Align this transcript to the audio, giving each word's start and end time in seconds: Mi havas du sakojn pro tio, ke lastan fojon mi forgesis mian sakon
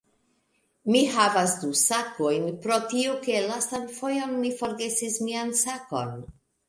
Mi 0.93 1.01
havas 1.15 1.51
du 1.63 1.67
sakojn 1.81 2.47
pro 2.63 2.77
tio, 2.95 3.13
ke 3.27 3.37
lastan 3.51 3.85
fojon 3.99 4.35
mi 4.43 4.55
forgesis 4.63 5.19
mian 5.29 5.53
sakon 5.61 6.11